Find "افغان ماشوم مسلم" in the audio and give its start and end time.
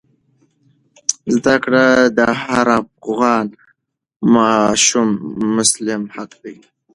2.81-6.01